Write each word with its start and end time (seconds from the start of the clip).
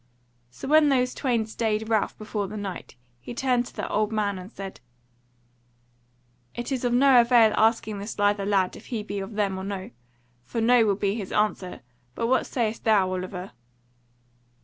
So 0.49 0.67
when 0.67 0.89
those 0.89 1.13
twain 1.13 1.45
stayed 1.45 1.87
Ralph 1.87 2.17
before 2.17 2.47
the 2.47 2.57
Knight, 2.57 2.95
he 3.19 3.35
turned 3.35 3.67
to 3.67 3.75
the 3.75 3.87
old 3.87 4.11
man 4.11 4.39
and 4.39 4.51
said: 4.51 4.79
"It 6.55 6.71
is 6.71 6.83
of 6.83 6.91
no 6.91 7.21
avail 7.21 7.53
asking 7.55 7.99
this 7.99 8.17
lither 8.17 8.43
lad 8.43 8.75
if 8.75 8.87
he 8.87 9.03
be 9.03 9.19
of 9.19 9.33
them 9.35 9.59
or 9.59 9.63
no: 9.63 9.91
for 10.43 10.59
no 10.59 10.87
will 10.87 10.95
be 10.95 11.13
his 11.13 11.31
answer. 11.31 11.81
But 12.15 12.25
what 12.25 12.47
sayest 12.47 12.83
thou, 12.83 13.11
Oliver?" 13.13 13.51